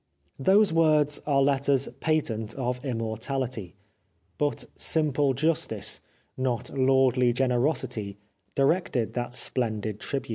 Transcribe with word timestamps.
Those 0.39 0.73
words 0.73 1.21
are 1.27 1.43
letters 1.43 1.87
patent 1.99 2.55
of 2.55 2.81
immortahty; 2.81 3.73
but 4.39 4.65
simple 4.75 5.35
justice, 5.35 6.01
not 6.35 6.71
lordly 6.71 7.31
generosity, 7.33 8.17
directed 8.55 9.13
that 9.13 9.35
splendid 9.35 9.99
tribute. 9.99 10.29